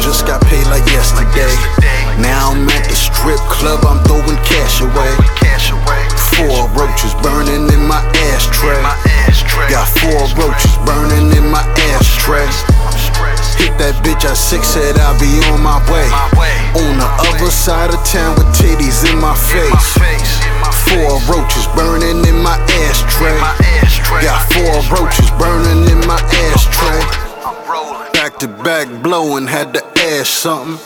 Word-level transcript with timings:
Just 0.00 0.26
got 0.26 0.40
paid 0.46 0.66
like 0.68 0.84
yesterday. 0.90 1.50
Now 2.20 2.52
I'm 2.52 2.68
at 2.68 2.84
the 2.86 2.94
strip 2.94 3.40
club, 3.50 3.84
I'm 3.84 4.02
throwing 4.04 4.38
cash 4.46 4.80
away. 4.80 5.10
Four 6.34 6.66
roaches 6.74 7.14
burning 7.22 7.70
in 7.70 7.86
my 7.86 8.02
ashtray. 8.34 8.82
Got 9.70 9.86
four 10.02 10.26
roaches 10.34 10.74
burning 10.82 11.30
in 11.36 11.46
my 11.50 11.62
ashtray. 11.94 12.46
Hit 13.54 13.70
that 13.78 13.94
bitch 14.02 14.26
at 14.26 14.36
six, 14.36 14.66
said 14.66 14.98
I'll 14.98 15.14
be 15.22 15.30
on 15.54 15.62
my 15.62 15.78
way. 15.86 16.04
On 16.74 16.98
the 16.98 17.10
other 17.30 17.50
side 17.50 17.94
of 17.94 18.02
town 18.02 18.34
with 18.34 18.50
titties 18.50 19.06
in 19.06 19.18
my 19.22 19.34
face. 19.46 19.94
Four 20.90 21.22
roaches 21.30 21.66
burning 21.78 22.26
in 22.26 22.42
my 22.42 22.58
ashtray. 22.90 23.38
Got 24.20 24.42
four 24.50 24.74
roaches 24.90 25.23
Back 28.44 28.56
to 28.58 28.62
back 28.62 29.02
blowing, 29.02 29.46
had 29.46 29.72
to 29.72 29.82
ash 30.00 30.28
something. 30.28 30.76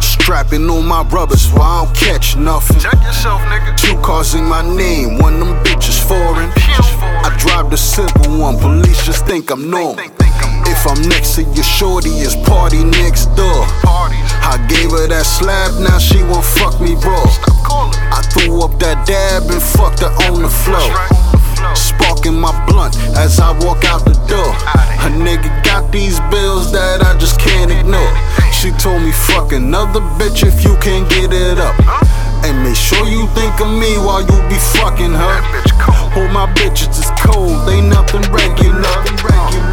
Strapping 0.00 0.70
on 0.70 0.86
my 0.86 1.02
rubbers 1.10 1.50
so 1.50 1.60
I 1.60 1.84
don't 1.84 1.96
catch 1.96 2.36
nothing. 2.36 2.78
Check 2.78 2.94
yourself, 3.02 3.40
nigga. 3.42 3.76
Two 3.76 4.00
cars 4.02 4.34
in 4.34 4.44
my 4.44 4.62
name, 4.62 5.18
one 5.18 5.34
of 5.34 5.48
them 5.48 5.64
bitches 5.64 5.98
foreign. 6.06 6.48
I 7.26 7.34
drive 7.40 7.70
the 7.70 7.76
simple 7.76 8.38
one, 8.38 8.56
police 8.58 9.04
just 9.04 9.26
think 9.26 9.50
I'm 9.50 9.68
normal. 9.68 9.98
If 9.98 10.86
I'm 10.86 11.02
next 11.08 11.34
to 11.34 11.42
your 11.42 11.64
shorty, 11.64 12.10
it's 12.10 12.36
party 12.48 12.84
next 12.84 13.34
door. 13.34 13.66
I 14.46 14.64
gave 14.68 14.92
her 14.92 15.08
that 15.08 15.26
slab, 15.26 15.80
now 15.82 15.98
she 15.98 16.22
won't 16.22 16.44
fuck 16.44 16.80
me 16.80 16.94
raw. 17.02 17.26
I 18.14 18.22
threw 18.30 18.62
up 18.62 18.78
that 18.78 19.08
dab 19.08 19.50
and 19.50 19.60
fucked 19.60 20.00
her 20.06 20.12
on 20.30 20.42
the 20.42 20.48
floor. 20.48 20.94
Sparking 21.74 22.38
my 22.38 22.54
blunt 22.66 22.96
as 23.16 23.40
I 23.40 23.50
walk 23.66 23.84
out 23.84 24.04
the 24.04 24.14
door. 24.30 24.54
A 25.06 25.08
nigga 25.08 25.50
got 25.64 25.90
these 25.92 26.18
bills 26.30 26.55
that 26.96 27.14
I 27.14 27.18
just 27.18 27.38
can't 27.40 27.70
ignore. 27.70 28.12
She 28.52 28.72
told 28.80 29.02
me, 29.02 29.12
fuck 29.12 29.52
another 29.52 30.00
bitch 30.16 30.46
if 30.46 30.64
you 30.64 30.76
can't 30.80 31.08
get 31.10 31.32
it 31.32 31.58
up. 31.58 31.76
And 32.44 32.62
make 32.62 32.76
sure 32.76 33.04
you 33.06 33.26
think 33.36 33.60
of 33.60 33.68
me 33.68 33.98
while 34.00 34.22
you 34.22 34.36
be 34.48 34.56
fucking 34.80 35.12
her. 35.12 35.36
All 36.16 36.28
my 36.32 36.48
bitches 36.56 36.96
is 36.96 37.10
cold, 37.20 37.68
they 37.68 37.80
nothing 37.80 38.24
regular. 38.32 39.65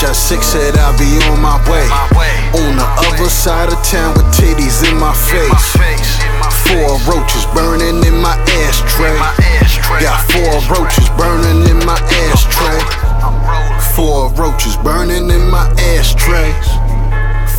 Hit 0.00 0.06
that 0.06 0.08
bitch 0.08 0.08
at 0.08 0.16
six, 0.16 0.46
said 0.46 0.76
I'll 0.78 0.96
be 0.96 1.20
on 1.28 1.40
my 1.40 1.60
way. 1.68 1.84
On 2.56 2.76
the 2.76 2.88
other 3.08 3.28
side 3.28 3.68
of 3.68 3.78
town 3.84 4.14
with 4.14 4.26
titties 4.32 4.80
in 4.88 4.96
my 4.98 5.12
face. 5.12 5.76
Four 6.64 6.96
roaches 7.04 7.44
burning 7.52 8.02
in 8.04 8.16
my 8.20 8.36
ashtray. 8.64 9.16
Got 10.00 10.24
four 10.30 10.60
roaches 10.72 11.08
burning 11.16 11.68
in 11.68 11.84
my 11.84 11.98
ashtray. 12.28 12.80
Four 13.94 14.30
roaches 14.34 14.76
burning 14.78 15.30
in 15.30 15.50
my 15.50 15.68
ashtray. 15.96 16.52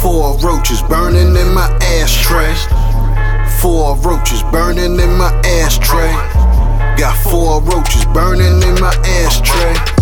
Four 0.02 0.38
roaches 0.40 0.82
burning 0.84 1.36
in 1.36 1.54
my 1.54 1.70
ashtray. 2.02 2.54
Four 3.62 3.98
roaches 3.98 4.44
burning 4.52 5.00
in 5.00 5.18
my 5.18 5.32
ashtray. 5.46 6.12
Got 6.98 7.18
four 7.30 7.62
roaches 7.62 8.06
burning 8.06 8.62
in 8.64 8.80
my 8.80 8.94
ashtray. 9.06 10.01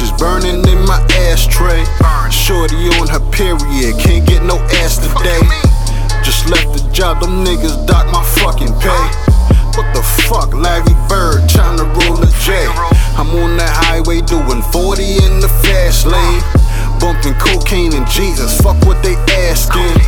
Roaches 0.00 0.12
burning 0.18 0.66
in 0.68 0.86
my 0.86 1.00
ashtray. 1.28 1.84
Shorty 2.30 2.88
on 3.00 3.08
her 3.08 3.20
period, 3.30 3.98
can't 3.98 4.26
get 4.26 4.42
no 4.42 4.56
ass 4.80 4.96
today. 4.96 5.40
Just 6.22 6.48
left 6.48 6.72
the 6.72 6.88
job, 6.92 7.20
them 7.20 7.44
niggas 7.44 7.86
dock 7.86 8.06
my 8.12 8.24
fucking 8.40 8.72
pay. 8.80 9.04
What 9.76 9.92
the 9.94 10.02
fuck, 10.24 10.54
Larry 10.54 10.94
Bird 11.08 11.48
tryna 11.48 11.84
roll 11.84 12.22
a 12.22 12.26
J. 12.44 12.66
I'm 13.16 13.28
on 13.44 13.56
that 13.58 13.72
highway 13.72 14.20
doing 14.22 14.62
40 14.72 15.02
in 15.02 15.40
the 15.40 15.48
fast 15.68 16.06
lane. 16.06 16.42
Bumping 16.98 17.34
cocaine 17.34 17.92
and 17.94 18.08
Jesus, 18.08 18.58
fuck 18.60 18.80
what 18.86 19.02
they 19.02 19.16
asking. 19.48 20.00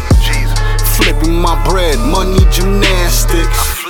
Flipping 0.97 1.37
my 1.37 1.63
bread, 1.69 1.99
money 1.99 2.41
gymnastics. 2.51 3.85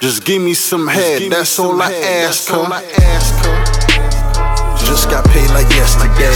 Just 0.00 0.24
give 0.24 0.40
me 0.40 0.54
some 0.54 0.86
head, 0.88 1.30
that's 1.30 1.58
all 1.58 1.80
I 1.80 1.92
ask 1.92 2.48
her. 2.48 3.51
Just 4.86 5.08
got 5.08 5.24
paid 5.30 5.48
like 5.50 5.68
yesterday. 5.72 6.34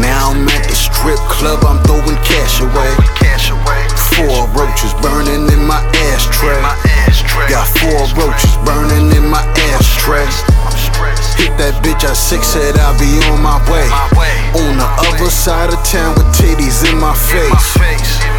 Now 0.00 0.30
I'm 0.30 0.48
at 0.48 0.64
the 0.68 0.74
strip 0.74 1.18
club, 1.30 1.64
I'm 1.64 1.82
throwing 1.84 2.18
cash 2.26 2.60
away. 2.60 2.90
Four 4.18 4.46
roaches 4.54 4.92
burning 5.00 5.46
in 5.50 5.62
my 5.66 5.80
ashtray. 6.12 6.60
Got 7.48 7.66
four 7.78 8.02
roaches 8.18 8.56
burning 8.66 9.14
in 9.16 9.30
my 9.30 9.42
ashtray. 9.72 10.26
Hit 11.38 11.54
that 11.56 11.78
bitch, 11.84 12.02
I 12.04 12.12
six 12.14 12.48
said 12.48 12.76
I'll 12.78 12.98
be 12.98 13.22
on 13.30 13.40
my 13.42 13.58
way. 13.70 13.86
On 14.58 14.76
the 14.76 14.88
other 15.06 15.30
side 15.30 15.72
of 15.72 15.78
town 15.86 16.14
with 16.16 16.26
titties 16.34 16.82
in 16.90 16.98
my 16.98 17.14
face. 17.14 18.37